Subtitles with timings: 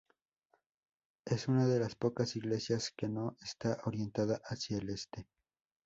[1.25, 5.27] Es una de las pocas iglesias que no está orientada hacia el este.